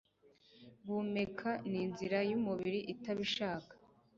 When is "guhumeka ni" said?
0.83-1.77